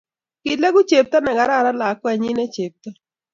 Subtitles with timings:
[0.43, 2.89] kileku chepto ne kararan lakwenyin ne chepto